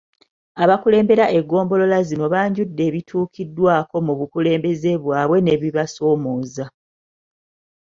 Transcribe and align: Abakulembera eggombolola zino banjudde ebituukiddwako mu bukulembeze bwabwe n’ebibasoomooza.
Abakulembera 0.63 1.25
eggombolola 1.37 1.97
zino 2.07 2.25
banjudde 2.33 2.81
ebituukiddwako 2.89 3.95
mu 4.05 4.13
bukulembeze 4.19 4.91
bwabwe 5.03 5.37
n’ebibasoomooza. 5.41 6.65